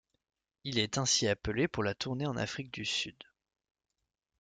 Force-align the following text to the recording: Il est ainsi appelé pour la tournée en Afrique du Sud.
Il 0.63 0.79
est 0.79 0.97
ainsi 0.97 1.27
appelé 1.27 1.67
pour 1.67 1.83
la 1.83 1.93
tournée 1.93 2.25
en 2.25 2.35
Afrique 2.35 2.73
du 2.73 2.85
Sud. 2.85 3.23